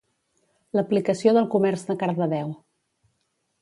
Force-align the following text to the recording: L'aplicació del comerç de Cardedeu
L'aplicació 0.79 1.35
del 1.39 1.51
comerç 1.53 1.87
de 1.93 1.99
Cardedeu 2.03 2.53